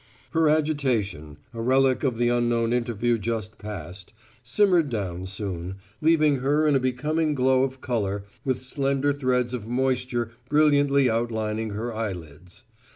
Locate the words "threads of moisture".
9.13-10.31